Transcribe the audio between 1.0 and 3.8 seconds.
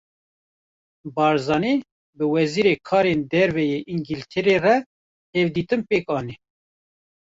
Barzanî, bi Wezîrê Karên Derve yê